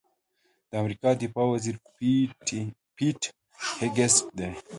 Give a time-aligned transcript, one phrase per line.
[0.69, 1.75] د امریکا دفاع وزیر
[2.95, 3.21] پیټ
[3.79, 4.49] هېګسیت دی.